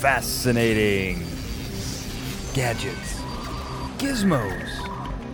[0.00, 1.24] fascinating
[2.52, 3.14] gadgets,
[3.96, 4.68] gizmos,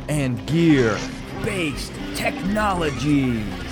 [0.08, 0.96] and gear
[1.44, 3.71] based technologies.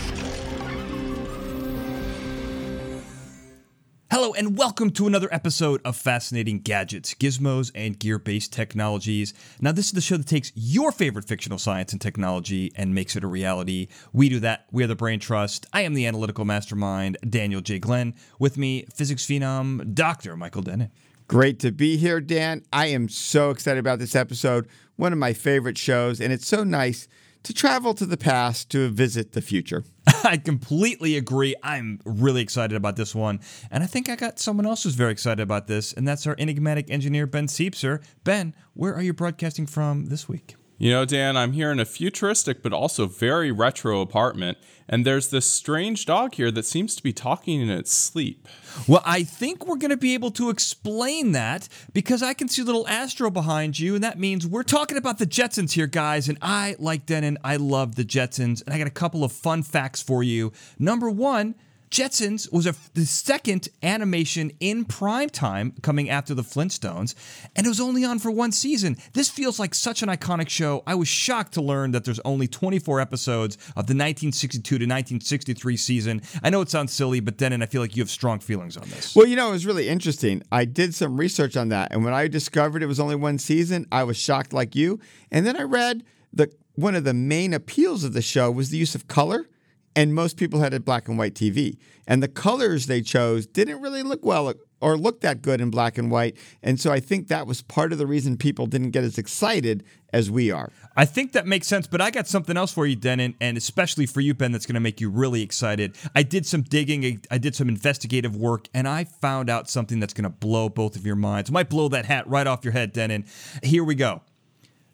[4.21, 9.33] Hello, and welcome to another episode of Fascinating Gadgets, Gizmos, and Gear Based Technologies.
[9.63, 13.17] Now, this is the show that takes your favorite fictional science and technology and makes
[13.17, 13.89] it a reality.
[14.13, 14.67] We do that.
[14.71, 15.65] We are the Brain Trust.
[15.73, 17.79] I am the analytical mastermind, Daniel J.
[17.79, 18.15] Glenn.
[18.39, 20.37] With me, physics phenom, Dr.
[20.37, 20.91] Michael Dennett.
[21.27, 22.63] Great to be here, Dan.
[22.75, 24.69] I am so excited about this episode.
[24.97, 27.09] One of my favorite shows, and it's so nice
[27.43, 29.85] to travel to the past to visit the future.
[30.25, 31.55] I completely agree.
[31.63, 33.41] I'm really excited about this one.
[33.71, 36.37] And I think I got someone else who's very excited about this, and that's our
[36.39, 38.03] enigmatic engineer, Ben Siepser.
[38.25, 40.57] Ben, where are you broadcasting from this week?
[40.81, 44.57] You know, Dan, I'm here in a futuristic but also very retro apartment,
[44.89, 48.49] and there's this strange dog here that seems to be talking in its sleep.
[48.89, 52.63] Well, I think we're going to be able to explain that because I can see
[52.63, 56.31] little Astro behind you, and that means we're talking about the Jetsons here, guys.
[56.31, 59.63] And I, like Denon, I love the Jetsons, and I got a couple of fun
[59.63, 60.51] facts for you.
[60.79, 61.57] Number one,
[61.91, 67.17] Jetsons was a, the second animation in prime time coming after the Flintstones,
[67.57, 68.97] and it was only on for one season.
[69.13, 70.85] This feels like such an iconic show.
[70.87, 75.77] I was shocked to learn that there's only 24 episodes of the 1962 to 1963
[75.77, 76.23] season.
[76.45, 78.89] I know it sounds silly, but Denon, I feel like you have strong feelings on
[78.89, 79.17] this.
[79.17, 80.45] Well, you know, it was really interesting.
[80.53, 83.87] I did some research on that, and when I discovered it was only one season,
[83.91, 85.01] I was shocked like you.
[85.33, 86.05] And then I read
[86.35, 89.47] that one of the main appeals of the show was the use of color
[89.97, 91.77] and most people had a black and white TV.
[92.07, 95.99] And the colors they chose didn't really look well or look that good in black
[95.99, 96.37] and white.
[96.63, 99.85] And so I think that was part of the reason people didn't get as excited
[100.13, 100.71] as we are.
[100.97, 104.07] I think that makes sense, but I got something else for you, Denon, and especially
[104.07, 105.97] for you, Ben, that's going to make you really excited.
[106.15, 110.15] I did some digging, I did some investigative work, and I found out something that's
[110.15, 111.51] going to blow both of your minds.
[111.51, 113.25] Might blow that hat right off your head, Denon.
[113.63, 114.23] Here we go.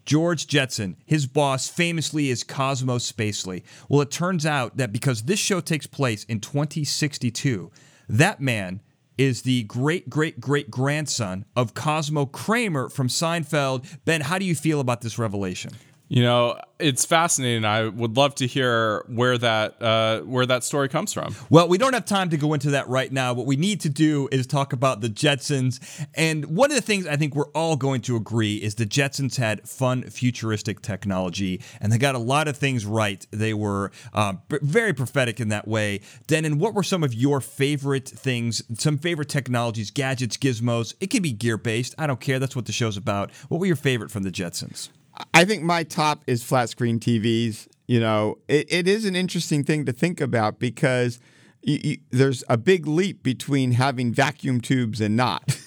[0.07, 3.65] George Jetson, his boss famously is Cosmo Spacely.
[3.89, 7.73] Well, it turns out that because this show takes place in 2062,
[8.09, 8.81] that man
[9.19, 13.99] is the great great great grandson of Cosmo Kramer from Seinfeld.
[14.05, 15.73] Ben, how do you feel about this revelation?
[16.09, 17.65] You know, it's fascinating.
[17.65, 21.35] I would love to hear where that uh, where that story comes from.
[21.51, 23.33] Well, we don't have time to go into that right now.
[23.33, 25.81] What we need to do is talk about the Jetsons.
[26.15, 29.37] And one of the things I think we're all going to agree is the Jetsons
[29.37, 33.27] had fun, futuristic technology, and they got a lot of things right.
[33.33, 36.03] They were uh, very prophetic in that way.
[36.29, 38.63] Denon, what were some of your favorite things?
[38.79, 40.95] Some favorite technologies, gadgets, gizmos?
[41.01, 41.97] It can be gear based.
[41.99, 42.39] I don't care.
[42.39, 43.33] That's what the show's about.
[43.49, 44.91] What were your favorite from the Jetsons?
[45.35, 47.69] I think my top is flat screen TVs.
[47.87, 51.21] You know, it, it is an interesting thing to think about because
[51.63, 55.59] you, you, there's a big leap between having vacuum tubes and not.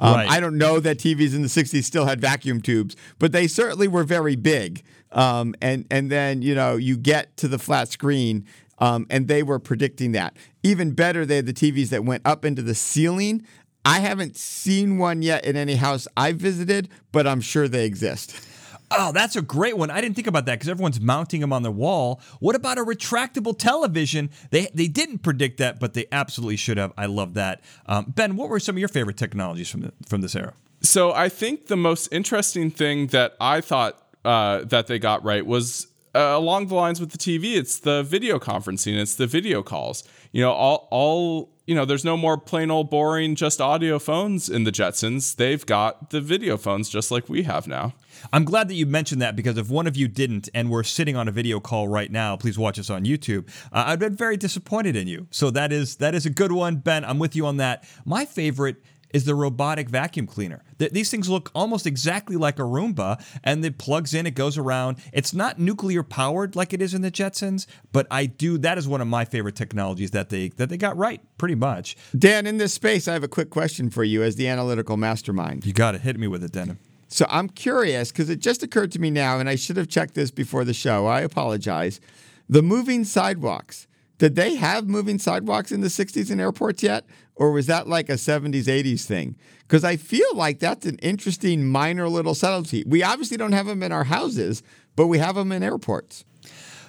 [0.00, 0.30] Um, right.
[0.30, 3.88] I don't know that TVs in the 60s still had vacuum tubes, but they certainly
[3.88, 4.84] were very big.
[5.10, 8.46] Um, and, and then, you know, you get to the flat screen,
[8.78, 10.36] um, and they were predicting that.
[10.62, 13.44] Even better, they had the TVs that went up into the ceiling.
[13.84, 18.40] I haven't seen one yet in any house I've visited, but I'm sure they exist.
[18.90, 19.90] Oh, that's a great one.
[19.90, 22.20] I didn't think about that because everyone's mounting them on their wall.
[22.40, 24.30] What about a retractable television?
[24.50, 26.92] They they didn't predict that, but they absolutely should have.
[26.96, 27.60] I love that.
[27.86, 30.54] Um, ben, what were some of your favorite technologies from the, from this era?
[30.80, 35.44] So I think the most interesting thing that I thought uh, that they got right
[35.44, 37.56] was uh, along the lines with the TV.
[37.56, 38.98] It's the video conferencing.
[38.98, 40.04] It's the video calls.
[40.32, 44.48] You know, all all you know, there's no more plain old boring just audio phones
[44.48, 45.36] in the Jetsons.
[45.36, 47.92] They've got the video phones just like we have now.
[48.32, 51.16] I'm glad that you mentioned that because if one of you didn't and we're sitting
[51.16, 53.48] on a video call right now, please watch us on YouTube.
[53.72, 55.26] Uh, I've been very disappointed in you.
[55.30, 57.04] So that is that is a good one, Ben.
[57.04, 57.84] I'm with you on that.
[58.04, 58.76] My favorite
[59.12, 60.62] is the robotic vacuum cleaner.
[60.78, 64.98] these things look almost exactly like a Roomba, and it plugs in, it goes around.
[65.12, 68.58] It's not nuclear powered like it is in the Jetsons, but I do.
[68.58, 71.96] That is one of my favorite technologies that they that they got right, pretty much.
[72.16, 75.64] Dan, in this space, I have a quick question for you as the analytical mastermind.
[75.64, 76.78] You got to hit me with it, Denon.
[77.08, 80.14] So I'm curious because it just occurred to me now, and I should have checked
[80.14, 81.06] this before the show.
[81.06, 82.00] I apologize.
[82.48, 83.86] The moving sidewalks.
[84.18, 87.06] Did they have moving sidewalks in the 60s in airports yet?
[87.34, 89.36] Or was that like a 70s, 80s thing?
[89.60, 92.84] Because I feel like that's an interesting minor little subtlety.
[92.86, 94.62] We obviously don't have them in our houses,
[94.96, 96.24] but we have them in airports.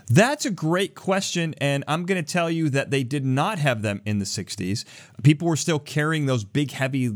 [0.09, 3.83] That's a great question, and I'm going to tell you that they did not have
[3.83, 4.83] them in the 60s.
[5.21, 7.11] People were still carrying those big, heavy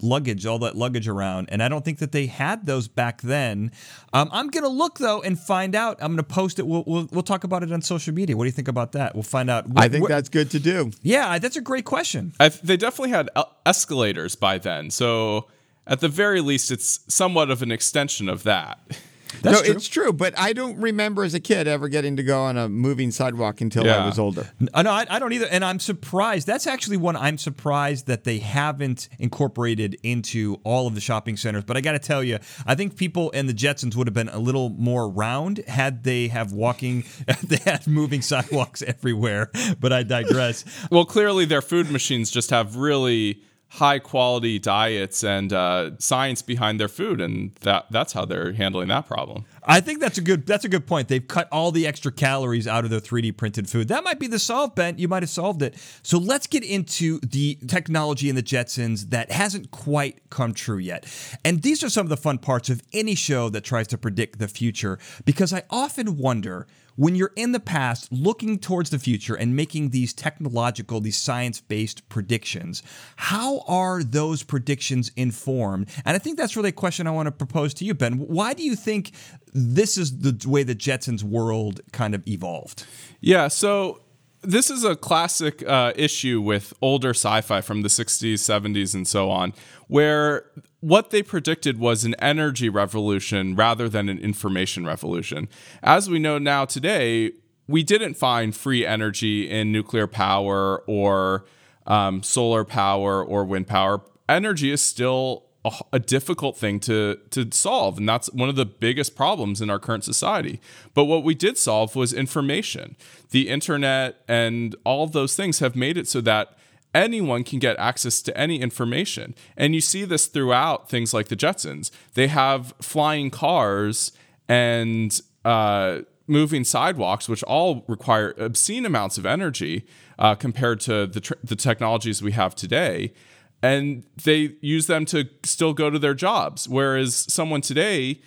[0.00, 3.72] luggage, all that luggage around, and I don't think that they had those back then.
[4.12, 5.98] Um, I'm going to look though and find out.
[6.00, 6.66] I'm going to post it.
[6.66, 8.36] We'll, we'll, we'll talk about it on social media.
[8.36, 9.14] What do you think about that?
[9.14, 9.66] We'll find out.
[9.74, 10.92] I think that's good to do.
[11.02, 12.32] Yeah, that's a great question.
[12.38, 13.28] I, they definitely had
[13.64, 15.48] escalators by then, so
[15.86, 18.78] at the very least, it's somewhat of an extension of that.
[19.42, 19.74] That's no, true.
[19.74, 22.68] it's true, but I don't remember as a kid ever getting to go on a
[22.68, 24.02] moving sidewalk until yeah.
[24.02, 24.50] I was older.
[24.72, 26.46] Uh, no, I, I, don't either, and I'm surprised.
[26.46, 31.64] That's actually one I'm surprised that they haven't incorporated into all of the shopping centers.
[31.64, 34.28] But I got to tell you, I think people and the Jetsons would have been
[34.28, 37.04] a little more round had they have walking,
[37.42, 39.50] they had moving sidewalks everywhere.
[39.80, 40.64] But I digress.
[40.90, 46.80] well, clearly their food machines just have really high quality diets and uh, science behind
[46.80, 49.44] their food, and that that's how they're handling that problem.
[49.66, 51.08] I think that's a good that's a good point.
[51.08, 53.88] They've cut all the extra calories out of their 3D printed food.
[53.88, 54.98] That might be the solve, Ben.
[54.98, 55.74] You might have solved it.
[56.02, 61.06] So let's get into the technology in the Jetsons that hasn't quite come true yet.
[61.44, 64.38] And these are some of the fun parts of any show that tries to predict
[64.38, 66.66] the future because I often wonder
[66.96, 71.60] when you're in the past looking towards the future and making these technological, these science
[71.60, 72.82] based predictions,
[73.16, 75.88] how are those predictions informed?
[76.04, 78.14] And I think that's really a question I want to propose to you, Ben.
[78.14, 79.12] Why do you think
[79.56, 82.84] this is the way the Jetsons world kind of evolved?
[83.20, 84.02] Yeah, so
[84.42, 89.30] this is a classic uh, issue with older sci-fi from the 60s 70s and so
[89.30, 89.52] on
[89.88, 90.44] where
[90.80, 95.48] what they predicted was an energy revolution rather than an information revolution
[95.82, 97.32] as we know now today
[97.66, 101.44] we didn't find free energy in nuclear power or
[101.86, 107.50] um, solar power or wind power energy is still a, a, difficult thing to to
[107.50, 107.98] solve.
[107.98, 110.60] And that's one of the biggest problems in our current society.
[110.94, 112.96] But what we did solve was information.
[113.30, 116.56] The internet and all those things have made it so that
[116.94, 119.34] anyone can get access to any information.
[119.56, 121.90] And you see this throughout things like the jetsons.
[122.14, 124.12] They have flying cars
[124.48, 129.86] and uh, moving sidewalks which all require obscene amounts of energy
[130.18, 133.12] uh, compared to the, tr- the technologies we have today
[133.62, 136.68] and they use them to still go to their jobs.
[136.68, 138.20] Whereas someone today,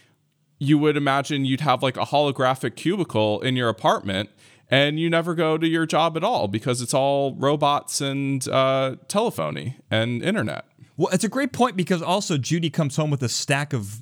[0.59, 4.29] you would imagine you'd have like a holographic cubicle in your apartment
[4.69, 8.95] and you never go to your job at all because it's all robots and uh,
[9.07, 10.65] telephony and internet.
[10.97, 13.99] Well, it's a great point because also Judy comes home with a stack of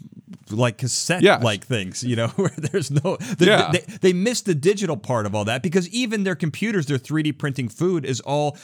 [0.49, 3.71] like cassette like things, you know, where there's no, yeah.
[3.71, 7.37] they, they missed the digital part of all that because even their computers, their 3D
[7.37, 8.57] printing food is all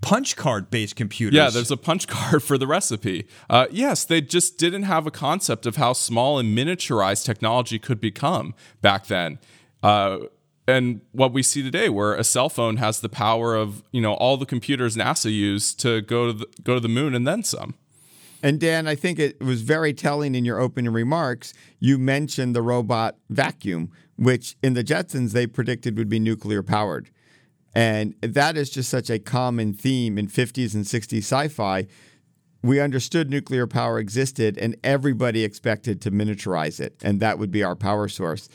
[0.00, 1.36] punch card based computers.
[1.36, 3.26] Yeah, there's a punch card for the recipe.
[3.48, 8.00] Uh, yes, they just didn't have a concept of how small and miniaturized technology could
[8.00, 9.38] become back then.
[9.82, 10.18] Uh,
[10.68, 14.14] and what we see today, where a cell phone has the power of you know
[14.14, 17.42] all the computers NASA used to go to the, go to the moon and then
[17.42, 17.74] some.
[18.42, 21.52] And Dan, I think it was very telling in your opening remarks.
[21.78, 27.10] You mentioned the robot vacuum, which in the Jetsons they predicted would be nuclear powered.
[27.74, 31.86] And that is just such a common theme in 50s and 60s sci fi.
[32.62, 37.62] We understood nuclear power existed and everybody expected to miniaturize it, and that would be
[37.62, 38.48] our power source.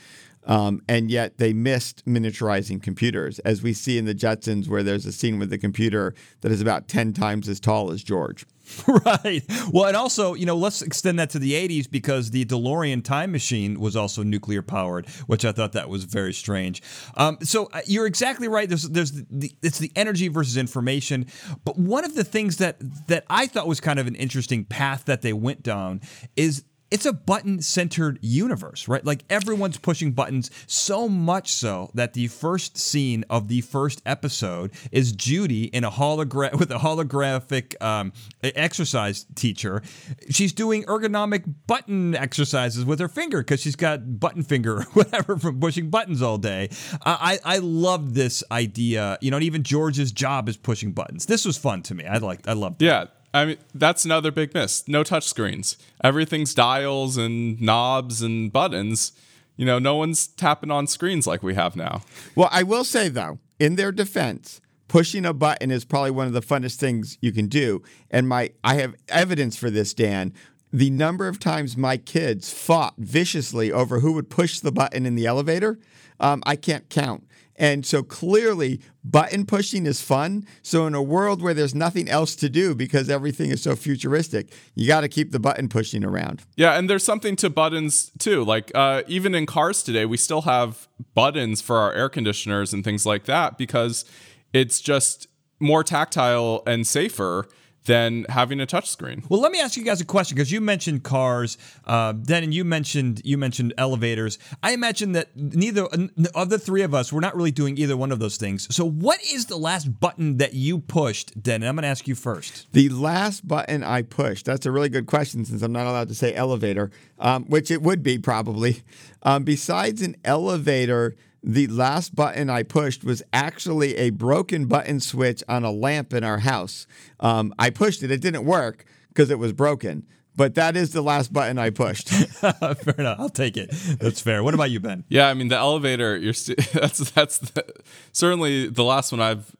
[0.45, 5.07] Um, and yet they missed miniaturizing computers, as we see in the Jetsons, where there's
[5.07, 8.45] a scene with a computer that is about 10 times as tall as George.
[8.87, 9.43] right.
[9.71, 13.31] Well, and also, you know, let's extend that to the 80s because the DeLorean time
[13.31, 16.81] machine was also nuclear powered, which I thought that was very strange.
[17.15, 18.67] Um, so uh, you're exactly right.
[18.67, 21.27] There's, there's the, it's the energy versus information.
[21.63, 22.77] But one of the things that
[23.07, 26.01] that I thought was kind of an interesting path that they went down
[26.35, 26.63] is
[26.95, 29.03] it's a button centered universe, right?
[29.03, 34.71] Like everyone's pushing buttons so much so that the first scene of the first episode
[34.93, 39.81] is Judy in a hologram with a holographic um, exercise teacher.
[40.29, 45.35] She's doing ergonomic button exercises with her finger because she's got button finger or whatever
[45.35, 46.69] from pushing buttons all day.
[47.05, 49.17] I I love this idea.
[49.19, 51.25] You know, And even George's job is pushing buttons.
[51.25, 52.05] This was fun to me.
[52.05, 52.47] I liked.
[52.47, 52.81] I loved.
[52.81, 52.85] It.
[52.85, 53.07] Yeah.
[53.35, 54.87] I mean, that's another big miss.
[54.87, 55.77] No touch screens.
[56.01, 59.11] Everything's dials and knobs and buttons.
[59.57, 62.01] You know, no one's tapping on screens like we have now.
[62.33, 66.33] Well, I will say though, in their defense, pushing a button is probably one of
[66.33, 67.83] the funnest things you can do.
[68.09, 70.33] And my I have evidence for this, Dan.
[70.71, 75.15] The number of times my kids fought viciously over who would push the button in
[75.15, 75.77] the elevator,
[76.21, 77.27] um, I can't count.
[77.57, 80.45] And so clearly, button pushing is fun.
[80.61, 84.51] So, in a world where there's nothing else to do because everything is so futuristic,
[84.73, 86.43] you got to keep the button pushing around.
[86.55, 88.43] Yeah, and there's something to buttons too.
[88.43, 92.83] Like uh, even in cars today, we still have buttons for our air conditioners and
[92.83, 94.05] things like that because
[94.53, 95.27] it's just
[95.59, 97.47] more tactile and safer
[97.85, 99.27] than having a touchscreen.
[99.29, 102.63] Well, let me ask you guys a question because you mentioned cars, uh, then you
[102.63, 104.37] mentioned you mentioned elevators.
[104.61, 105.87] I imagine that neither
[106.35, 108.73] of the three of us we're not really doing either one of those things.
[108.75, 111.63] So, what is the last button that you pushed, Den?
[111.63, 112.67] I'm going to ask you first.
[112.73, 114.45] The last button I pushed.
[114.45, 117.81] That's a really good question since I'm not allowed to say elevator, um, which it
[117.81, 118.83] would be probably.
[119.23, 121.15] Um, besides an elevator
[121.45, 126.23] the last button I pushed was actually a broken button switch on a lamp in
[126.23, 126.87] our house.
[127.19, 130.07] Um, I pushed it, it didn't work because it was broken.
[130.35, 132.09] But that is the last button I pushed.
[132.09, 133.19] fair enough.
[133.19, 133.69] I'll take it.
[133.99, 134.43] That's fair.
[134.43, 135.05] What about you, Ben?
[135.07, 136.17] Yeah, I mean the elevator.
[136.17, 137.63] You're st- that's that's the,
[138.11, 139.55] certainly the last one I've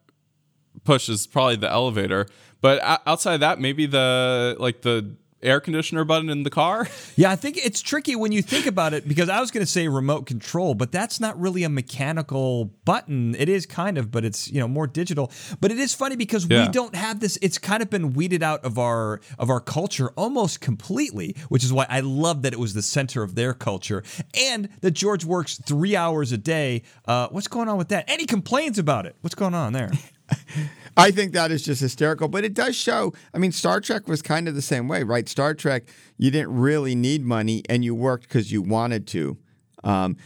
[0.83, 2.27] pushed is probably the elevator.
[2.59, 5.15] But outside of that, maybe the like the
[5.45, 6.87] air conditioner button in the car?
[7.17, 9.71] Yeah, I think it's tricky when you think about it because I was going to
[9.71, 13.35] say remote control, but that's not really a mechanical button.
[13.35, 15.31] It is kind of, but it's, you know, more digital.
[15.61, 16.65] But it is funny because yeah.
[16.65, 20.09] we don't have this it's kind of been weeded out of our of our culture
[20.17, 24.03] almost completely, which is why I love that it was the center of their culture
[24.37, 26.81] and that George works 3 hours a day.
[27.05, 28.09] Uh, what's going on with that?
[28.09, 29.15] And he complains about it.
[29.21, 29.91] What's going on there?
[30.97, 33.13] I think that is just hysterical, but it does show.
[33.33, 35.27] I mean, Star Trek was kind of the same way, right?
[35.27, 35.83] Star Trek,
[36.17, 39.37] you didn't really need money and you worked because you wanted to.
[39.83, 40.17] Um,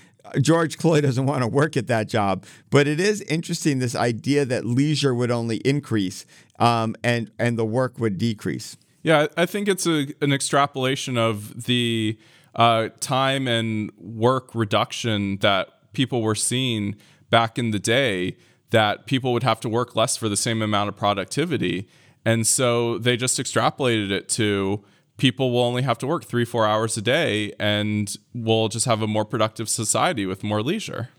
[0.42, 4.46] George Clooney doesn't want to work at that job, but it is interesting this idea
[4.46, 6.26] that leisure would only increase
[6.60, 8.78] um, and and the work would decrease.
[9.02, 12.18] Yeah, I think it's a, an extrapolation of the
[12.54, 16.96] uh, time and work reduction that people were seeing
[17.30, 18.36] back in the day
[18.72, 21.88] that people would have to work less for the same amount of productivity.
[22.26, 24.84] And so they just extrapolated it to
[25.18, 29.02] people will only have to work three, four hours a day and we'll just have
[29.02, 31.10] a more productive society with more leisure.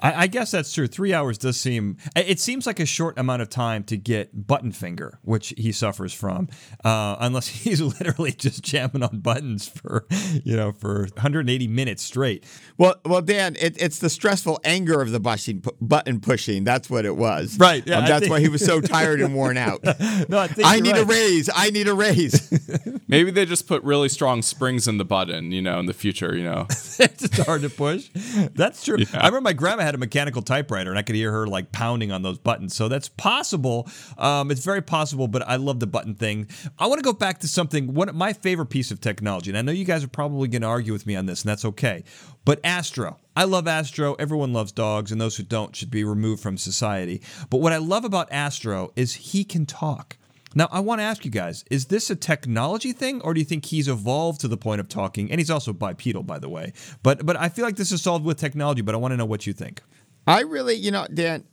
[0.00, 0.86] I, I, guess that's true.
[0.86, 1.96] Three hours does seem.
[2.14, 6.12] It seems like a short amount of time to get button finger, which he suffers
[6.12, 6.48] from,
[6.84, 10.06] uh, unless he's literally just jamming on buttons for,
[10.44, 12.44] you know, for 180 minutes straight.
[12.76, 16.64] Well, well, Dan, it, it's the stressful anger of the button button pushing.
[16.64, 17.58] That's what it was.
[17.58, 17.86] Right.
[17.86, 18.30] Yeah, um, that's think...
[18.30, 19.82] why he was so tired and worn out.
[20.28, 21.02] no, I, I need right.
[21.02, 21.50] a raise.
[21.54, 22.48] I need a raise.
[23.08, 25.50] Maybe they just put really strong springs in the button.
[25.50, 26.36] You know, in the future.
[26.36, 28.10] You know, it's hard to push.
[28.54, 28.98] That's true.
[28.98, 29.06] Yeah.
[29.14, 32.12] I remember my grandma had a mechanical typewriter, and I could hear her like pounding
[32.12, 32.76] on those buttons.
[32.76, 33.88] So that's possible.
[34.18, 36.48] Um, it's very possible, but I love the button thing.
[36.78, 37.94] I want to go back to something.
[37.94, 40.68] One my favorite piece of technology, and I know you guys are probably going to
[40.68, 42.04] argue with me on this, and that's okay.
[42.44, 44.14] But Astro, I love Astro.
[44.14, 47.22] Everyone loves dogs, and those who don't should be removed from society.
[47.48, 50.17] But what I love about Astro is he can talk.
[50.58, 53.46] Now, I want to ask you guys is this a technology thing, or do you
[53.46, 55.30] think he's evolved to the point of talking?
[55.30, 56.72] And he's also bipedal, by the way.
[57.04, 59.24] But, but I feel like this is solved with technology, but I want to know
[59.24, 59.80] what you think.
[60.26, 61.44] I really, you know, Dan,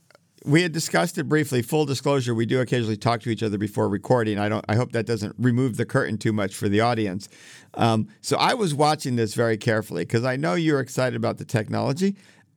[0.43, 1.61] we had discussed it briefly.
[1.61, 4.39] Full disclosure, we do occasionally talk to each other before recording.
[4.39, 4.65] I don't.
[4.67, 7.29] I hope that doesn't remove the curtain too much for the audience.
[7.75, 11.45] Um, so I was watching this very carefully because I know you're excited about the
[11.45, 12.15] technology.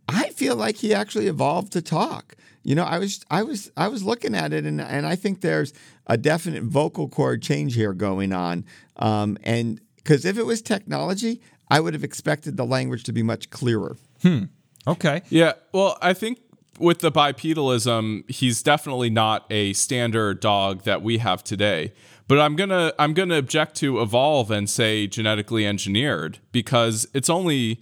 [0.08, 2.36] I feel like he actually evolved to talk.
[2.68, 5.40] You know, I was I was I was looking at it and and I think
[5.40, 5.72] there's
[6.06, 8.66] a definite vocal cord change here going on.
[8.96, 13.22] Um, and because if it was technology, I would have expected the language to be
[13.22, 13.96] much clearer.
[14.20, 14.44] Hmm.
[14.86, 15.22] Okay.
[15.30, 15.52] Yeah.
[15.72, 16.40] Well, I think
[16.78, 21.94] with the bipedalism, he's definitely not a standard dog that we have today.
[22.26, 27.80] But I'm gonna I'm gonna object to evolve and say genetically engineered because it's only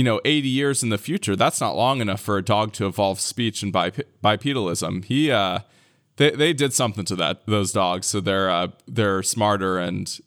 [0.00, 1.36] you know 80 years in the future.
[1.36, 5.04] That's not long enough for a dog to evolve speech and bipedalism.
[5.04, 5.58] He uh,
[6.16, 10.18] they they did something to that those dogs, so they're uh, they're smarter and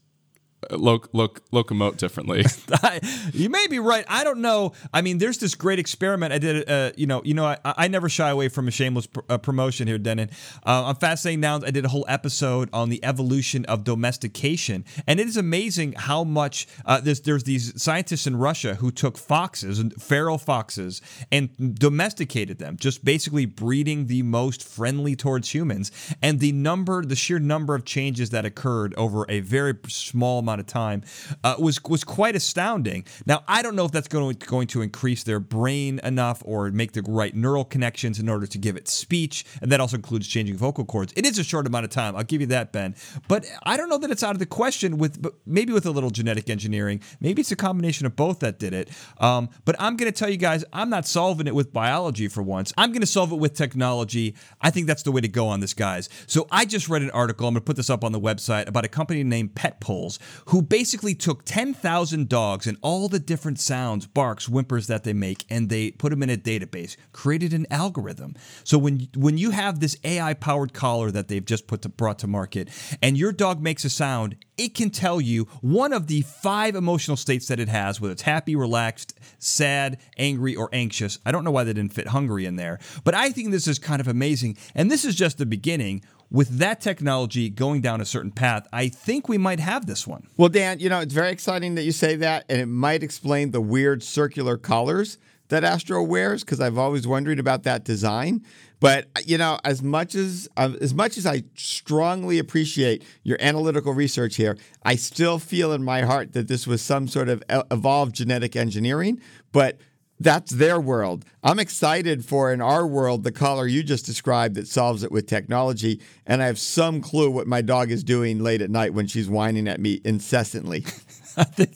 [0.72, 2.46] look look locomote differently.
[3.34, 4.06] you may be right.
[4.08, 4.74] I don't know.
[4.94, 6.70] I mean, there's this great experiment I did.
[6.70, 9.38] Uh, you know, you know, I, I never shy away from a shameless pr- uh,
[9.38, 10.30] promotion here, Denon.
[10.66, 15.20] Uh, on Fascinating Nouns, I did a whole episode on the evolution of domestication, and
[15.20, 19.80] it is amazing how much uh, there's there's these scientists in Russia who took foxes
[19.80, 21.02] and feral foxes
[21.32, 25.92] and domesticated them, just basically breeding the most friendly towards humans,
[26.22, 30.53] and the number, the sheer number of changes that occurred over a very small amount
[30.54, 31.02] amount of time
[31.44, 33.06] uh, was was quite astounding.
[33.26, 36.70] Now I don't know if that's going to, going to increase their brain enough or
[36.72, 40.28] make the right neural connections in order to give it speech, and that also includes
[40.28, 41.14] changing vocal cords.
[41.16, 42.16] It is a short amount of time.
[42.16, 42.96] I'll give you that, Ben.
[43.28, 46.12] But I don't know that it's out of the question with maybe with a little
[46.12, 47.02] genetic engineering.
[47.20, 48.90] Maybe it's a combination of both that did it.
[49.18, 52.44] Um, but I'm going to tell you guys, I'm not solving it with biology for
[52.44, 52.74] once.
[52.78, 54.36] I'm going to solve it with technology.
[54.62, 56.10] I think that's the way to go on this, guys.
[56.28, 57.48] So I just read an article.
[57.48, 60.62] I'm going to put this up on the website about a company named PetPulse who
[60.62, 65.70] basically took 10,000 dogs and all the different sounds, barks, whimpers that they make, and
[65.70, 68.36] they put them in a database, created an algorithm.
[68.64, 72.20] So when when you have this AI powered collar that they've just put to, brought
[72.20, 72.70] to market,
[73.02, 77.18] and your dog makes a sound, it can tell you one of the five emotional
[77.18, 81.20] states that it has, whether it's happy, relaxed, sad, angry, or anxious.
[81.26, 83.80] I don't know why they didn't fit hungry in there, but I think this is
[83.80, 84.58] kind of amazing.
[84.76, 86.04] And this is just the beginning.
[86.34, 90.28] With that technology going down a certain path, I think we might have this one.
[90.36, 93.52] Well, Dan, you know, it's very exciting that you say that, and it might explain
[93.52, 98.44] the weird circular collars that Astro wears because I've always wondered about that design.
[98.80, 103.94] But you know, as much as uh, as much as I strongly appreciate your analytical
[103.94, 108.16] research here, I still feel in my heart that this was some sort of evolved
[108.16, 109.22] genetic engineering.
[109.52, 109.78] But
[110.24, 111.26] that's their world.
[111.44, 115.28] I'm excited for in our world the collar you just described that solves it with
[115.28, 119.08] technology, and I have some clue what my dog is doing late at night when
[119.08, 120.86] she's whining at me incessantly.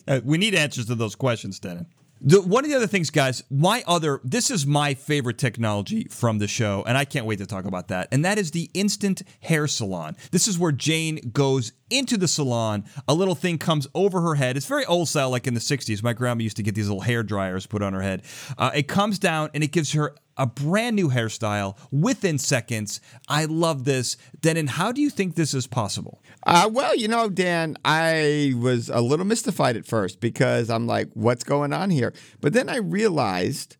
[0.07, 1.87] Uh, we need answers to those questions, Denon.
[2.21, 6.39] The, one of the other things, guys, my other, this is my favorite technology from
[6.39, 8.07] the show, and I can't wait to talk about that.
[8.11, 10.15] And that is the instant hair salon.
[10.31, 12.85] This is where Jane goes into the salon.
[13.07, 14.57] A little thing comes over her head.
[14.57, 16.01] It's very old style, like in the 60s.
[16.01, 18.23] My grandma used to get these little hair dryers put on her head.
[18.57, 23.01] Uh, it comes down and it gives her a brand new hairstyle within seconds.
[23.27, 24.17] I love this.
[24.39, 26.21] Denon, how do you think this is possible?
[26.47, 31.09] Uh, well, you know, Dan, I was a little mystified at first because I'm like,
[31.13, 32.13] what's going on here?
[32.39, 33.75] But then I realized,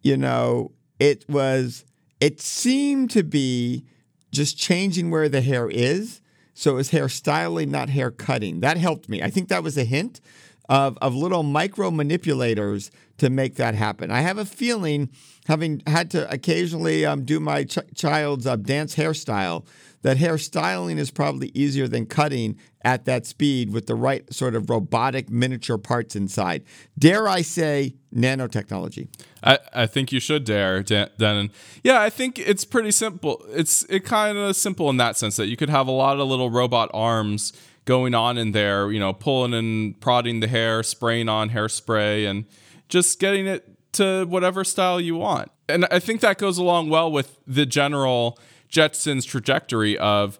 [0.00, 1.84] you know, it was,
[2.20, 3.84] it seemed to be
[4.30, 6.20] just changing where the hair is.
[6.54, 8.60] So it was hair styling, not hair cutting.
[8.60, 9.20] That helped me.
[9.20, 10.20] I think that was a hint
[10.68, 14.12] of, of little micro manipulators to make that happen.
[14.12, 15.10] I have a feeling,
[15.48, 19.66] having had to occasionally um, do my ch- child's uh, dance hairstyle,
[20.04, 24.68] that hairstyling is probably easier than cutting at that speed with the right sort of
[24.68, 26.62] robotic miniature parts inside.
[26.98, 29.08] Dare I say nanotechnology?
[29.42, 31.50] I, I think you should dare, Dan.
[31.82, 33.44] Yeah, I think it's pretty simple.
[33.48, 36.28] It's it kind of simple in that sense that you could have a lot of
[36.28, 37.54] little robot arms
[37.86, 42.44] going on in there, you know, pulling and prodding the hair, spraying on hairspray, and
[42.90, 45.50] just getting it to whatever style you want.
[45.66, 48.38] And I think that goes along well with the general
[48.74, 50.38] Jetsons trajectory of,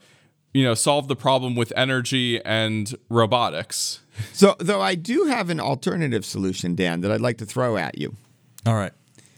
[0.53, 4.01] you know, solve the problem with energy and robotics.
[4.33, 7.99] So, though I do have an alternative solution, Dan, that I'd like to throw at
[7.99, 8.15] you.
[8.67, 8.93] All right.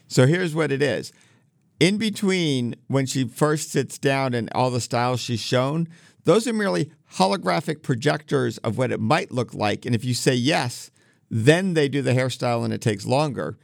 [0.08, 1.12] So here's what it is.
[1.80, 5.88] In between when she first sits down and all the styles she's shown,
[6.24, 9.84] those are merely holographic projectors of what it might look like.
[9.84, 10.90] And if you say yes,
[11.30, 13.58] then they do the hairstyle and it takes longer.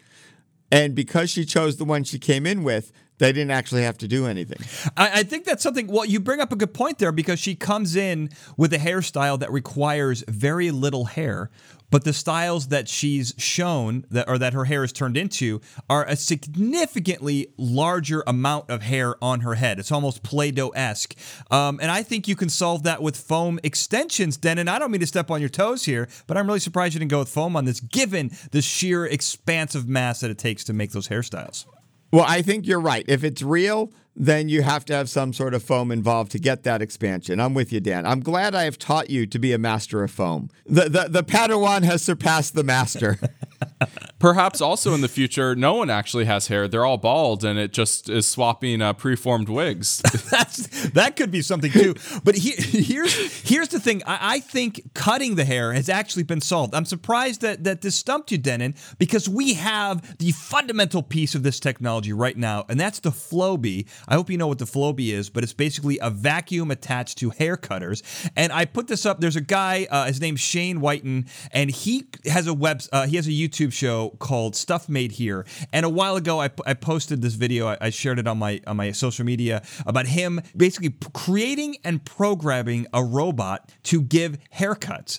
[0.71, 4.09] And because she chose the one she came in with, they didn't actually have to
[4.09, 4.59] do anything.
[4.97, 5.87] I, I, think that's something.
[5.87, 9.39] Well, you bring up a good point there because she comes in with a hairstyle
[9.39, 11.49] that requires very little hair,
[11.89, 16.05] but the styles that she's shown that or that her hair is turned into are
[16.05, 19.79] a significantly larger amount of hair on her head.
[19.79, 21.15] It's almost Play-Doh esque,
[21.49, 24.37] um, and I think you can solve that with foam extensions.
[24.37, 26.99] Denon, I don't mean to step on your toes here, but I'm really surprised you
[26.99, 30.73] didn't go with foam on this, given the sheer expansive mass that it takes to
[30.73, 31.67] make those hairstyles.
[32.13, 33.05] Well, I think you're right.
[33.09, 36.65] If it's real, then you have to have some sort of foam involved to get
[36.65, 37.41] that expansion.
[37.41, 38.05] I'm with you, Dan.
[38.05, 40.51] I'm glad I have taught you to be a master of foam.
[40.67, 43.19] The the, the Padawan has surpassed the master.
[44.19, 46.69] Perhaps also in the future, no one actually has hair.
[46.69, 49.99] They're all bald, and it just is swapping uh, preformed wigs.
[50.31, 51.97] That's that could be something too.
[52.23, 54.03] But he, here's here's the thing.
[54.07, 56.75] I, I, think cutting the hair has actually been solved.
[56.75, 61.43] I'm surprised that that this stumped you, Denon, because we have the fundamental piece of
[61.43, 63.87] this technology right now, and that's the Flowbee.
[64.09, 67.31] I hope you know what the Flowbee is, but it's basically a vacuum attached to
[67.31, 68.03] hair cutters.
[68.37, 69.21] And I put this up.
[69.21, 69.87] There's a guy.
[69.91, 72.83] Uh, his name's Shane Wighton, and he has a web.
[72.93, 75.47] Uh, he has a YouTube show called Stuff Made Here.
[75.73, 77.69] And a while ago, I, I posted this video.
[77.69, 81.77] I, I shared it on my on my social media about him basically p- creating
[81.85, 85.19] and programming a robot to give haircuts.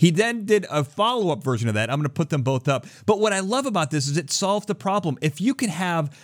[0.00, 1.90] He then did a follow up version of that.
[1.90, 2.86] I'm going to put them both up.
[3.04, 5.18] But what I love about this is it solves the problem.
[5.20, 6.16] If you can have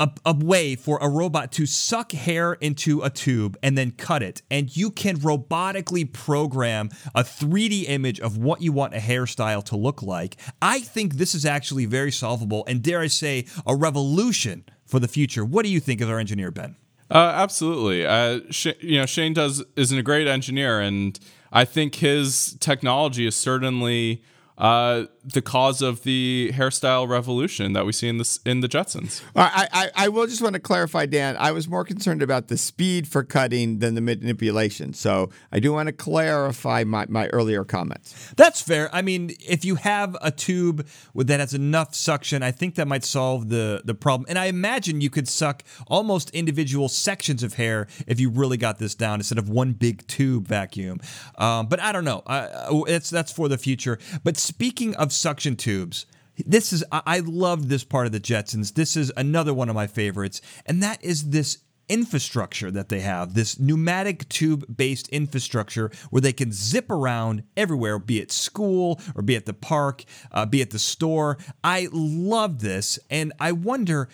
[0.00, 4.22] a, a, way for a robot to suck hair into a tube and then cut
[4.22, 4.42] it.
[4.50, 9.76] And you can robotically program a 3D image of what you want a hairstyle to
[9.76, 10.36] look like.
[10.60, 15.08] I think this is actually very solvable and, dare I say, a revolution for the
[15.08, 15.44] future.
[15.44, 16.76] What do you think as our engineer, Ben?
[17.10, 18.06] Uh, absolutely.
[18.06, 21.18] Uh, Sh- you know, Shane does is a great engineer, and
[21.52, 24.22] I think his technology is certainly
[24.56, 29.22] uh, the cause of the hairstyle revolution that we see in this in the Jetsons.
[29.34, 31.36] I, I, I will just want to clarify, Dan.
[31.38, 34.92] I was more concerned about the speed for cutting than the manipulation.
[34.92, 38.32] So I do want to clarify my, my earlier comments.
[38.36, 38.94] That's fair.
[38.94, 43.04] I mean, if you have a tube that has enough suction, I think that might
[43.04, 44.26] solve the the problem.
[44.28, 48.78] And I imagine you could suck almost individual sections of hair if you really got
[48.78, 51.00] this down instead of one big tube vacuum.
[51.38, 52.22] Um, but I don't know.
[52.26, 52.48] I,
[52.88, 53.98] it's that's for the future.
[54.24, 56.06] But speaking of suction tubes,
[56.46, 58.74] this is I love this part of the Jetsons.
[58.74, 63.34] This is another one of my favorites, and that is this infrastructure that they have
[63.34, 69.22] this pneumatic tube based infrastructure where they can zip around everywhere, be it school or
[69.22, 71.36] be at the park, uh, be at the store.
[71.62, 74.08] I love this, and I wonder.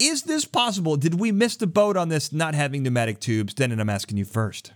[0.00, 0.96] Is this possible?
[0.96, 3.54] Did we miss the boat on this not having pneumatic tubes?
[3.54, 4.72] Then, and I'm asking you first.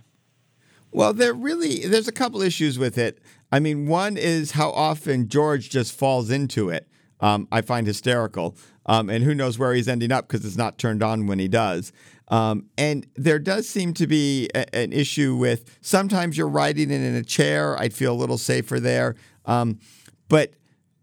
[0.91, 3.19] Well, there really there's a couple issues with it.
[3.53, 6.87] I mean, one is how often George just falls into it.
[7.19, 10.79] Um, I find hysterical, um, and who knows where he's ending up because it's not
[10.79, 11.93] turned on when he does.
[12.29, 17.03] Um, and there does seem to be a, an issue with sometimes you're riding in,
[17.03, 17.79] in a chair.
[17.79, 19.77] I'd feel a little safer there, um,
[20.29, 20.53] but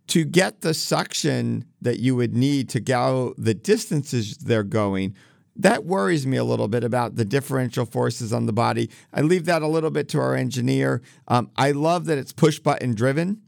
[0.08, 5.14] to get the suction that you would need to go the distances they're going
[5.62, 8.90] that worries me a little bit about the differential forces on the body.
[9.12, 11.02] I leave that a little bit to our engineer.
[11.28, 13.42] Um, I love that it's push button driven,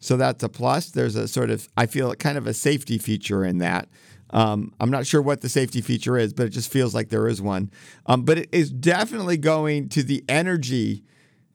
[0.00, 0.90] so that's a plus.
[0.90, 3.88] There's a sort of, I feel kind of a safety feature in that.
[4.30, 7.28] Um, I'm not sure what the safety feature is, but it just feels like there
[7.28, 7.70] is one.
[8.06, 11.04] Um, but it is definitely going to the energy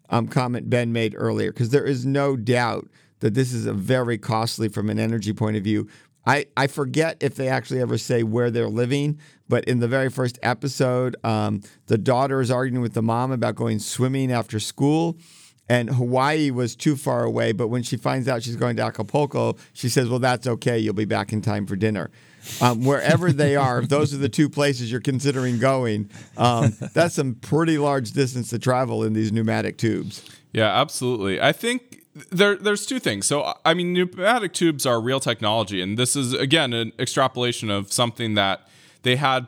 [0.09, 2.87] um, comment Ben made earlier, because there is no doubt
[3.19, 5.87] that this is a very costly from an energy point of view.
[6.25, 9.19] I, I forget if they actually ever say where they're living,
[9.51, 13.53] but in the very first episode, um, the daughter is arguing with the mom about
[13.53, 15.17] going swimming after school.
[15.67, 19.57] And Hawaii was too far away, but when she finds out she's going to Acapulco,
[19.73, 20.79] she says, Well, that's okay.
[20.79, 22.11] You'll be back in time for dinner.
[22.61, 27.15] Um, wherever they are, if those are the two places you're considering going, um, that's
[27.15, 30.23] some pretty large distance to travel in these pneumatic tubes.
[30.53, 31.41] Yeah, absolutely.
[31.41, 33.27] I think there, there's two things.
[33.27, 37.91] So, I mean, pneumatic tubes are real technology, and this is again an extrapolation of
[37.91, 38.69] something that
[39.03, 39.47] they had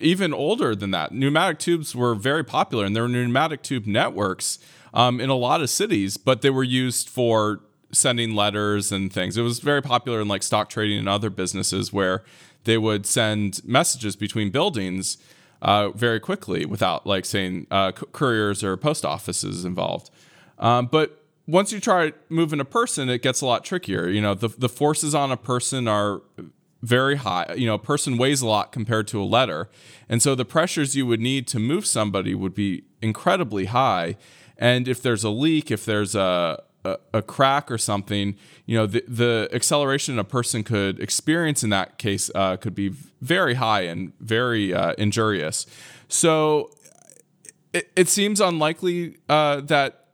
[0.00, 1.12] even older than that.
[1.12, 4.58] Pneumatic tubes were very popular, and there were pneumatic tube networks
[4.94, 7.60] um, in a lot of cities, but they were used for
[7.92, 9.36] sending letters and things.
[9.36, 12.22] It was very popular in like stock trading and other businesses where
[12.64, 15.18] they would send messages between buildings
[15.62, 20.10] uh, very quickly without like saying uh, couriers or post offices involved.
[20.58, 24.08] Um, but once you try moving a person, it gets a lot trickier.
[24.08, 26.22] You know, the the forces on a person are
[26.82, 27.54] very high.
[27.56, 29.68] You know, a person weighs a lot compared to a letter.
[30.08, 34.16] And so the pressures you would need to move somebody would be incredibly high.
[34.56, 38.86] And if there's a leak, if there's a a, a crack or something, you know,
[38.86, 42.88] the, the acceleration a person could experience in that case uh, could be
[43.20, 45.66] very high and very uh, injurious.
[46.08, 46.70] So
[47.72, 50.06] it, it seems unlikely uh, that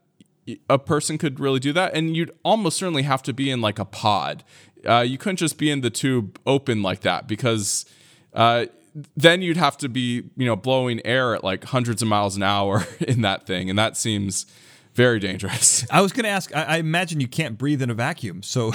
[0.69, 3.79] a person could really do that, and you'd almost certainly have to be in like
[3.79, 4.45] a pod.
[4.87, 7.85] Uh, you couldn't just be in the tube open like that because
[8.35, 8.67] uh,
[9.17, 12.43] then you'd have to be you know blowing air at like hundreds of miles an
[12.43, 14.47] hour in that thing, and that seems
[14.95, 15.87] very dangerous.
[15.91, 16.55] I was going to ask.
[16.57, 18.73] I, I, imagine you can't breathe in a vacuum, so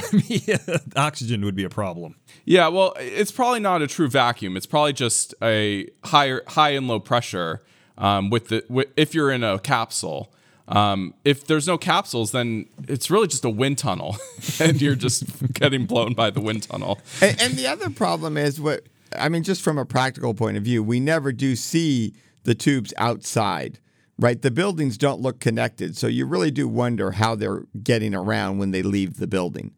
[0.95, 2.15] oxygen would be a problem.
[2.45, 4.55] Yeah, well, it's probably not a true vacuum.
[4.55, 7.63] It's probably just a higher, high and low pressure
[7.97, 10.33] um, with the if you're in a capsule.
[10.71, 14.15] Um, if there's no capsules, then it's really just a wind tunnel,
[14.59, 16.99] and you're just getting blown by the wind tunnel.
[17.21, 20.63] And, and, the other problem is what I mean, just from a practical point of
[20.63, 23.79] view, we never do see the tubes outside,
[24.17, 24.41] right?
[24.41, 28.71] The buildings don't look connected, so you really do wonder how they're getting around when
[28.71, 29.73] they leave the building.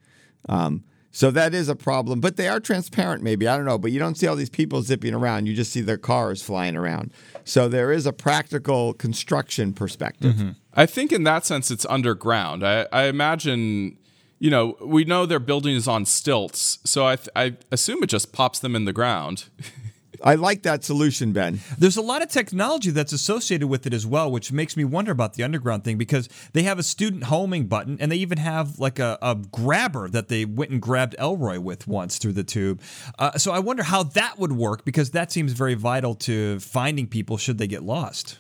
[0.48, 0.84] Um,
[1.16, 3.48] so that is a problem, but they are transparent, maybe.
[3.48, 5.46] I don't know, but you don't see all these people zipping around.
[5.46, 7.12] You just see their cars flying around.
[7.46, 10.34] So there is a practical construction perspective.
[10.34, 10.50] Mm-hmm.
[10.74, 12.66] I think in that sense, it's underground.
[12.66, 14.00] I, I, imagine,
[14.40, 16.80] you know, we know their building is on stilts.
[16.84, 19.50] So I, I assume it just pops them in the ground.
[20.24, 21.60] I like that solution, Ben.
[21.78, 25.12] There's a lot of technology that's associated with it as well, which makes me wonder
[25.12, 28.80] about the underground thing because they have a student homing button and they even have
[28.80, 32.82] like a, a grabber that they went and grabbed Elroy with once through the tube.
[33.20, 37.08] Uh, so I wonder how that would work because that seems very vital to finding
[37.08, 38.38] people should they get lost.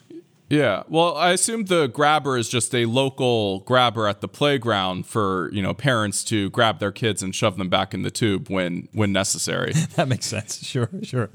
[0.53, 0.83] Yeah.
[0.87, 5.63] Well, I assume the grabber is just a local grabber at the playground for, you
[5.63, 9.11] know, parents to grab their kids and shove them back in the tube when when
[9.11, 9.73] necessary.
[9.95, 10.63] that makes sense.
[10.63, 11.29] Sure, sure.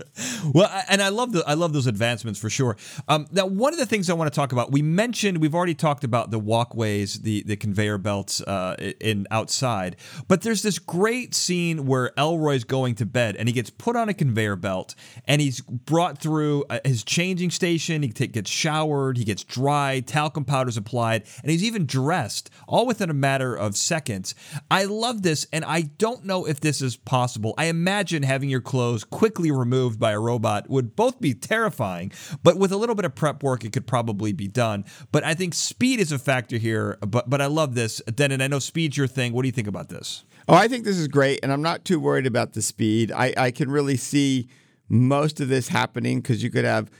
[0.54, 2.76] Well, and I love the I love those advancements for sure.
[3.08, 5.74] Um, now, one of the things I want to talk about, we mentioned we've already
[5.74, 9.96] talked about the walkways, the the conveyor belts uh, in outside,
[10.28, 14.08] but there's this great scene where Elroy's going to bed and he gets put on
[14.08, 18.02] a conveyor belt and he's brought through uh, his changing station.
[18.02, 23.10] He gets showered, he gets dry, talcum powder's applied, and he's even dressed, all within
[23.10, 24.34] a matter of seconds.
[24.70, 27.54] I love this, and I don't know if this is possible.
[27.56, 32.58] I imagine having your clothes quickly removed by a robot would both be terrifying, but
[32.58, 34.84] with a little bit of prep work, it could probably be done.
[35.12, 36.98] But I think speed is a factor here.
[37.00, 39.32] But but I love this, Den, and I know speed's your thing.
[39.32, 40.24] What do you think about this?
[40.48, 43.12] Oh, I think this is great, and I'm not too worried about the speed.
[43.12, 44.48] I, I can really see
[44.88, 46.90] most of this happening because you could have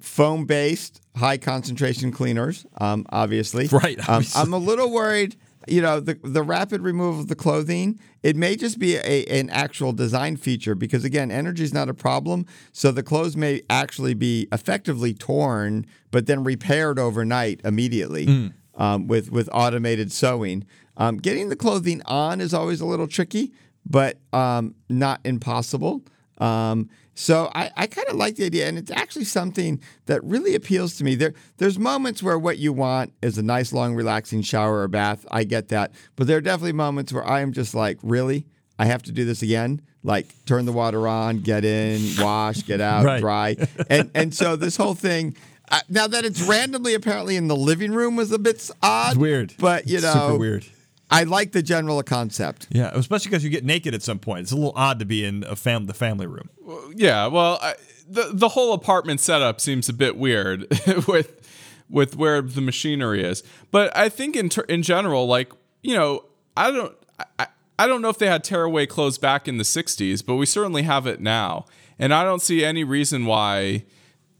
[0.00, 3.68] foam based high concentration cleaners, um, obviously.
[3.68, 4.08] Right.
[4.08, 5.36] Um, I'm a little worried.
[5.66, 9.48] You know, the the rapid removal of the clothing, it may just be a, an
[9.48, 12.44] actual design feature because again, energy is not a problem.
[12.72, 18.52] So the clothes may actually be effectively torn, but then repaired overnight immediately mm.
[18.76, 20.66] um, with with automated sewing.
[20.96, 23.52] Um, getting the clothing on is always a little tricky,
[23.86, 26.02] but um, not impossible.
[26.38, 30.54] Um, so I, I kind of like the idea, and it's actually something that really
[30.54, 31.14] appeals to me.
[31.14, 35.24] There, there's moments where what you want is a nice, long, relaxing shower or bath.
[35.30, 38.46] I get that, but there are definitely moments where I am just like, really,
[38.78, 39.80] I have to do this again.
[40.02, 43.20] Like turn the water on, get in, wash, get out, right.
[43.20, 43.56] dry,
[43.88, 45.36] and and so this whole thing.
[45.70, 49.12] Uh, now that it's randomly apparently in the living room was a bit odd.
[49.12, 50.66] It's weird, but you it's know, super weird.
[51.14, 52.66] I like the general concept.
[52.70, 54.42] Yeah, especially because you get naked at some point.
[54.42, 56.50] It's a little odd to be in a fam- the family room.
[56.96, 57.74] Yeah, well, I,
[58.08, 60.66] the the whole apartment setup seems a bit weird
[61.06, 61.40] with
[61.88, 63.44] with where the machinery is.
[63.70, 66.24] But I think in ter- in general, like you know,
[66.56, 66.96] I don't
[67.38, 67.46] I,
[67.78, 70.82] I don't know if they had tearaway clothes back in the '60s, but we certainly
[70.82, 73.84] have it now, and I don't see any reason why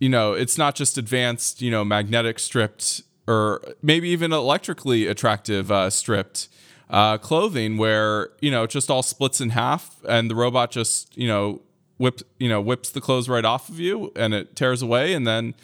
[0.01, 5.71] you know it's not just advanced you know magnetic stripped or maybe even electrically attractive
[5.71, 6.49] uh, stripped
[6.91, 11.17] uh, clothing where you know it just all splits in half and the robot just
[11.17, 11.61] you know
[11.99, 15.27] whips you know whips the clothes right off of you and it tears away and
[15.27, 15.55] then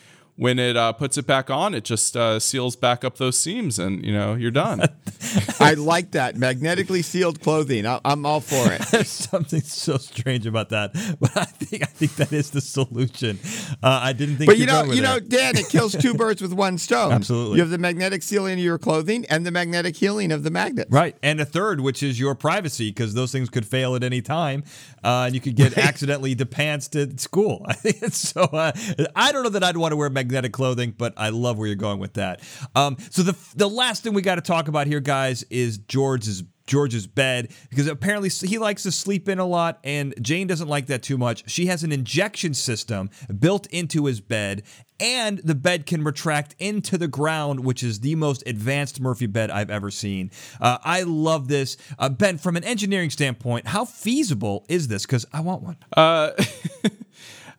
[0.41, 3.79] when it uh, puts it back on, it just uh, seals back up those seams,
[3.79, 4.81] and you know you're done.
[5.61, 7.85] I like that magnetically sealed clothing.
[7.85, 8.81] I- am all for it.
[8.91, 13.39] There's something so strange about that, but I think I think that is the solution.
[13.83, 14.49] Uh, I didn't think.
[14.49, 17.13] But you know, you know, Dan, it kills two birds with one stone.
[17.13, 17.57] Absolutely.
[17.57, 20.89] You have the magnetic sealing of your clothing and the magnetic healing of the magnet.
[20.91, 24.23] Right, and a third, which is your privacy, because those things could fail at any
[24.23, 24.65] time,
[25.05, 27.67] uh, and you could get accidentally depantsed at school.
[27.67, 28.45] I think it's so.
[28.45, 28.73] Uh,
[29.15, 31.67] I don't know that I'd want to wear magnetic magnetic clothing, but I love where
[31.67, 32.41] you're going with that.
[32.77, 36.45] Um, so the the last thing we got to talk about here, guys, is George's
[36.67, 40.87] George's bed because apparently he likes to sleep in a lot and Jane doesn't like
[40.87, 41.51] that too much.
[41.51, 44.63] She has an injection system built into his bed
[45.01, 49.51] and the bed can retract into the ground, which is the most advanced Murphy bed
[49.51, 50.31] I've ever seen.
[50.61, 51.77] Uh, I love this.
[51.99, 55.07] Uh, ben, from an engineering standpoint, how feasible is this?
[55.07, 55.77] Because I want one.
[55.97, 56.31] Uh,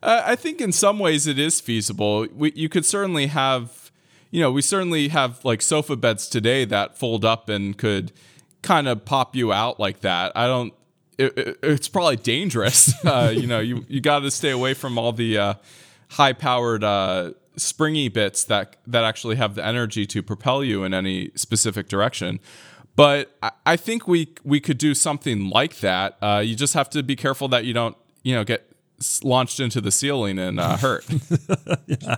[0.02, 2.26] Uh, I think in some ways it is feasible.
[2.34, 3.90] We, you could certainly have,
[4.30, 8.12] you know, we certainly have like sofa beds today that fold up and could
[8.62, 10.32] kind of pop you out like that.
[10.34, 10.72] I don't.
[11.18, 12.92] It, it, it's probably dangerous.
[13.04, 15.54] Uh, you know, you you got to stay away from all the uh,
[16.10, 20.94] high powered uh, springy bits that that actually have the energy to propel you in
[20.94, 22.40] any specific direction.
[22.96, 26.16] But I, I think we we could do something like that.
[26.22, 28.71] Uh, you just have to be careful that you don't you know get
[29.22, 31.04] launched into the ceiling and uh, hurt.
[31.86, 32.16] yeah,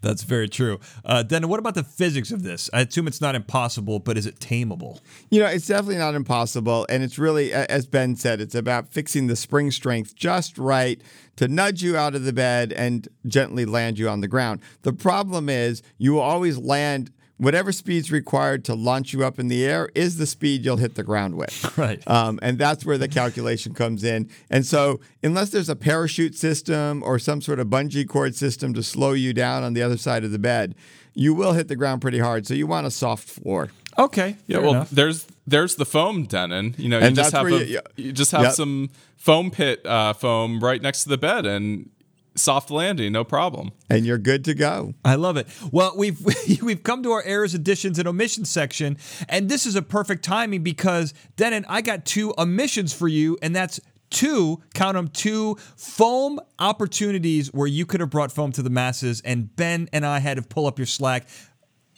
[0.00, 0.80] that's very true.
[1.04, 2.70] Uh, then, what about the physics of this?
[2.72, 5.00] I assume it's not impossible, but is it tameable?
[5.30, 9.26] You know, it's definitely not impossible, and it's really, as Ben said, it's about fixing
[9.26, 11.00] the spring strength just right
[11.36, 14.60] to nudge you out of the bed and gently land you on the ground.
[14.82, 19.48] The problem is, you will always land whatever speed's required to launch you up in
[19.48, 21.54] the air is the speed you'll hit the ground with.
[21.78, 22.02] Right.
[22.08, 24.30] Um, and that's where the calculation comes in.
[24.48, 28.82] And so, unless there's a parachute system or some sort of bungee cord system to
[28.82, 30.74] slow you down on the other side of the bed,
[31.12, 32.46] you will hit the ground pretty hard.
[32.46, 33.68] So, you want a soft floor.
[33.98, 34.36] Okay.
[34.46, 34.58] Yeah.
[34.58, 34.90] Well, enough.
[34.90, 36.74] there's there's the foam, Denon.
[36.78, 38.52] You know, you And just have where a, you- you just have Yep.
[38.52, 41.90] some foam pit uh, foam right next to the bed, and
[42.36, 43.72] soft landing, no problem.
[43.90, 44.94] And you're good to go.
[45.04, 45.48] I love it.
[45.72, 46.20] Well, we've
[46.62, 50.62] we've come to our errors, additions, and omissions section, and this is a perfect timing
[50.62, 56.40] because Denon, I got two omissions for you, and that's two, count them, two foam
[56.58, 60.36] opportunities where you could have brought foam to the masses, and Ben and I had
[60.36, 61.26] to pull up your slack.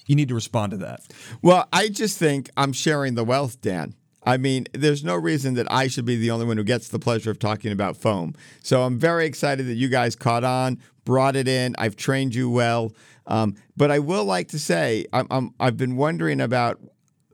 [0.06, 1.02] You need to respond to that.
[1.42, 3.94] Well, I just think I'm sharing the wealth, Dan.
[4.28, 6.98] I mean, there's no reason that I should be the only one who gets the
[6.98, 8.34] pleasure of talking about foam.
[8.62, 11.74] So I'm very excited that you guys caught on, brought it in.
[11.78, 12.92] I've trained you well.
[13.26, 16.78] Um, but I will like to say, I'm, i have been wondering about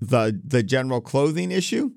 [0.01, 1.91] the the general clothing issue.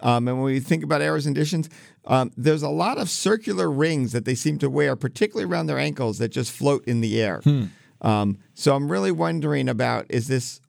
[0.00, 1.70] Um, and when we think about errors and additions,
[2.04, 5.78] um, there's a lot of circular rings that they seem to wear, particularly around their
[5.78, 7.40] ankles, that just float in the air.
[7.42, 7.64] Hmm.
[8.02, 10.60] Um, so I'm really wondering about is this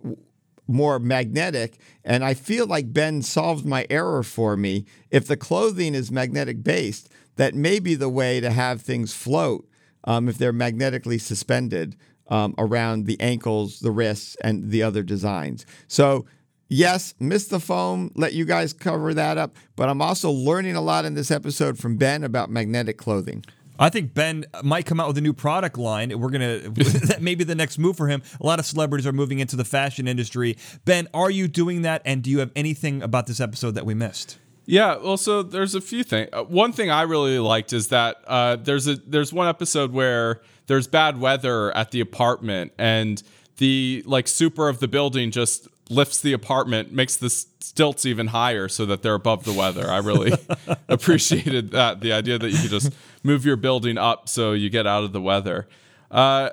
[0.70, 1.78] more magnetic?
[2.04, 4.86] And I feel like Ben solved my error for me.
[5.12, 9.68] If the clothing is magnetic based, that may be the way to have things float
[10.04, 11.96] um, if they're magnetically suspended
[12.28, 15.66] um, around the ankles, the wrists, and the other designs.
[15.88, 16.26] So
[16.70, 19.56] yes, missed the foam, let you guys cover that up.
[19.76, 23.44] But I'm also learning a lot in this episode from Ben about magnetic clothing.
[23.80, 26.18] I think Ben might come out with a new product line.
[26.20, 28.22] We're gonna that may be the next move for him.
[28.40, 30.58] A lot of celebrities are moving into the fashion industry.
[30.86, 32.02] Ben, are you doing that?
[32.06, 34.38] And do you have anything about this episode that we missed?
[34.66, 36.30] Yeah, well, so there's a few things.
[36.32, 40.42] Uh, one thing I really liked is that uh, there's a there's one episode where
[40.68, 43.24] there's bad weather at the apartment, and
[43.58, 48.68] the like super of the building just lifts the apartment, makes the stilts even higher
[48.68, 49.90] so that they're above the weather.
[49.90, 50.32] I really
[50.88, 52.00] appreciated that.
[52.02, 55.12] The idea that you could just move your building up so you get out of
[55.12, 55.68] the weather.
[56.12, 56.52] Uh,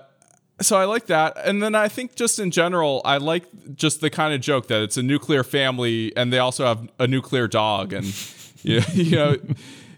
[0.61, 1.37] so I like that.
[1.45, 3.45] And then I think just in general, I like
[3.75, 7.07] just the kind of joke that it's a nuclear family and they also have a
[7.07, 7.93] nuclear dog.
[7.93, 8.07] And,
[8.63, 9.37] you know, you know,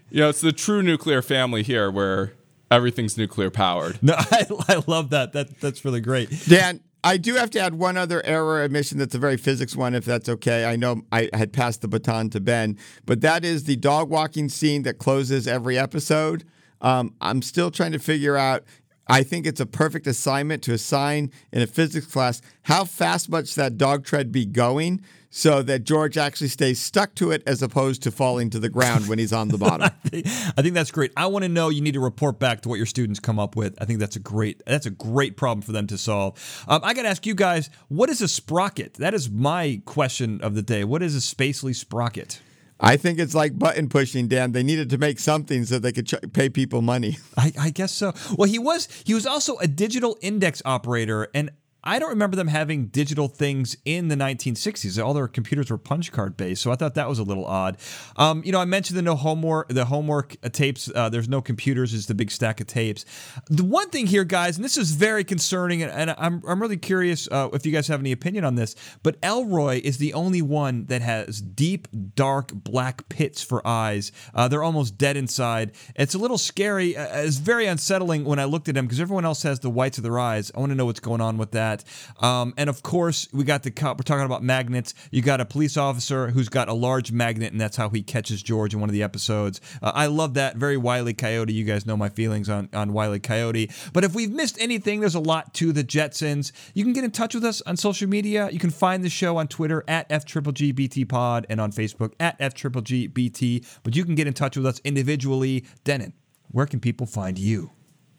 [0.09, 2.33] you know it's the true nuclear family here where
[2.69, 4.01] everything's nuclear powered.
[4.03, 5.31] No, I, I love that.
[5.33, 6.29] That That's really great.
[6.47, 9.95] Dan, I do have to add one other error admission that's a very physics one,
[9.95, 10.65] if that's okay.
[10.65, 14.49] I know I had passed the baton to Ben, but that is the dog walking
[14.49, 16.43] scene that closes every episode.
[16.81, 18.63] Um, I'm still trying to figure out.
[19.11, 23.55] I think it's a perfect assignment to assign in a physics class how fast much
[23.55, 28.03] that dog tread be going so that George actually stays stuck to it as opposed
[28.03, 29.89] to falling to the ground when he's on the bottom.
[30.13, 31.11] I think that's great.
[31.15, 31.69] I want to know.
[31.69, 33.77] You need to report back to what your students come up with.
[33.81, 36.65] I think that's a great that's a great problem for them to solve.
[36.67, 38.95] Um, I got to ask you guys, what is a sprocket?
[38.95, 40.83] That is my question of the day.
[40.83, 42.41] What is a Spacely sprocket?
[42.79, 44.53] I think it's like button pushing, Dan.
[44.53, 47.17] They needed to make something so they could ch- pay people money.
[47.35, 48.13] I, I, guess so.
[48.37, 51.51] Well, he was he was also a digital index operator, and
[51.83, 55.03] I don't remember them having digital things in the 1960s.
[55.03, 57.77] All their computers were punch card based, so I thought that was a little odd.
[58.17, 60.91] Um, you know, I mentioned the no homework, the homework uh, tapes.
[60.93, 63.05] Uh, there's no computers; it's the big stack of tapes.
[63.47, 66.77] The one thing here, guys, and this is very concerning, and, and I'm I'm really
[66.77, 68.75] curious uh, if you guys have any opinion on this.
[69.01, 74.11] But Elroy is the only one that has deep, dark black pits for eyes.
[74.33, 75.71] Uh, they're almost dead inside.
[75.95, 76.97] It's a little scary.
[76.97, 79.97] Uh, it's very unsettling when I looked at him because everyone else has the whites
[79.97, 80.51] of their eyes.
[80.53, 81.83] I want to know what's going on with that that.
[82.23, 83.97] Um, and of course, we got the cop.
[83.97, 84.93] We're talking about magnets.
[85.11, 88.41] You got a police officer who's got a large magnet, and that's how he catches
[88.41, 89.61] George in one of the episodes.
[89.81, 90.55] Uh, I love that.
[90.55, 91.53] Very Wily Coyote.
[91.53, 93.69] You guys know my feelings on on Wily Coyote.
[93.93, 96.51] But if we've missed anything, there's a lot to the Jetsons.
[96.73, 98.49] You can get in touch with us on social media.
[98.51, 103.79] You can find the show on Twitter at FGGBT and on Facebook at FGGBT.
[103.83, 105.65] But you can get in touch with us individually.
[105.83, 106.13] Denon,
[106.51, 107.71] where can people find you?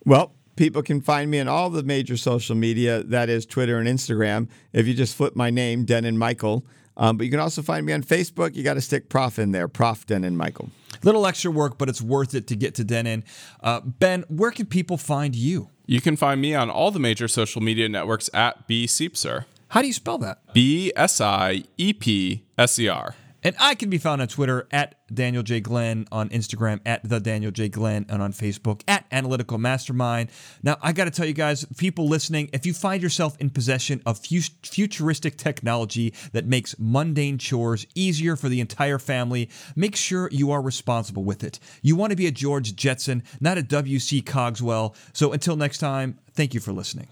[0.05, 3.89] Well, People can find me on all the major social media, that is Twitter and
[3.89, 4.47] Instagram.
[4.75, 6.67] If you just flip my name, Denon Michael.
[6.99, 8.55] Um, but you can also find me on Facebook.
[8.55, 10.69] You got to stick Prof in there, Prof Denon Michael.
[11.03, 13.25] Little extra work, but it's worth it to get to Denon.
[13.63, 15.71] Uh, ben, where can people find you?
[15.87, 19.47] You can find me on all the major social media networks at B Siepser.
[19.69, 20.43] How do you spell that?
[20.53, 23.15] B S I E P S E R.
[23.43, 25.61] And I can be found on Twitter at Daniel J.
[25.61, 27.69] Glenn, on Instagram at the Daniel J.
[27.69, 30.31] Glenn, and on Facebook at Analytical Mastermind.
[30.63, 34.03] Now, I got to tell you guys, people listening, if you find yourself in possession
[34.07, 40.51] of futuristic technology that makes mundane chores easier for the entire family, make sure you
[40.51, 41.59] are responsible with it.
[41.83, 44.23] You want to be a George Jetson, not a W.C.
[44.23, 44.95] Cogswell.
[45.13, 47.09] So until next time, thank you for listening.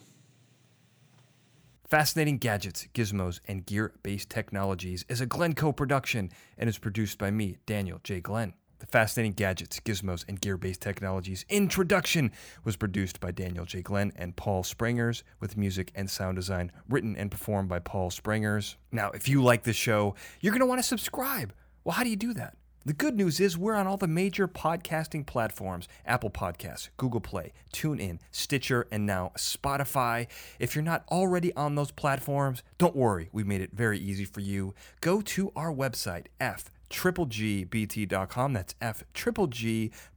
[1.88, 7.30] Fascinating Gadgets, Gizmos, and Gear Based Technologies is a Glencoe production and is produced by
[7.30, 8.20] me, Daniel J.
[8.20, 8.52] Glenn.
[8.78, 12.30] The Fascinating Gadgets, Gizmos, and Gear Based Technologies introduction
[12.62, 13.80] was produced by Daniel J.
[13.80, 18.76] Glenn and Paul Springers, with music and sound design written and performed by Paul Springers.
[18.92, 21.54] Now, if you like this show, you're going to want to subscribe.
[21.84, 22.54] Well, how do you do that?
[22.88, 27.52] The good news is we're on all the major podcasting platforms Apple Podcasts, Google Play,
[27.70, 30.26] TuneIn, Stitcher, and now Spotify.
[30.58, 34.40] If you're not already on those platforms, don't worry, we made it very easy for
[34.40, 34.74] you.
[35.02, 38.52] Go to our website, F tripplegbt.com.
[38.52, 39.04] That's F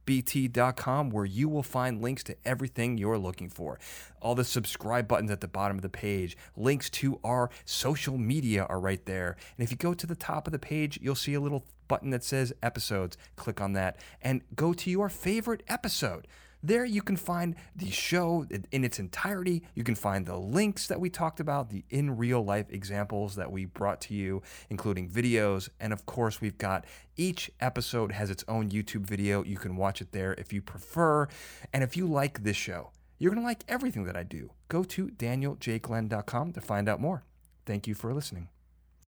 [0.04, 3.78] bt.com where you will find links to everything you're looking for.
[4.20, 8.64] All the subscribe buttons at the bottom of the page, links to our social media
[8.68, 9.36] are right there.
[9.56, 12.10] And if you go to the top of the page, you'll see a little button
[12.10, 13.16] that says episodes.
[13.36, 16.26] Click on that and go to your favorite episode.
[16.62, 19.64] There you can find the show in its entirety.
[19.74, 23.50] You can find the links that we talked about, the in real life examples that
[23.50, 25.68] we brought to you, including videos.
[25.80, 26.84] And of course, we've got
[27.16, 29.42] each episode has its own YouTube video.
[29.42, 31.26] You can watch it there if you prefer.
[31.72, 34.50] And if you like this show, you're going to like everything that I do.
[34.68, 37.24] Go to danieljglenn.com to find out more.
[37.66, 38.48] Thank you for listening.